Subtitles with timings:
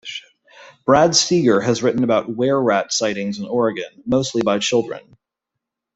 [0.83, 5.15] Brad Steiger has written about wererat sightings in Oregon, mostly by children.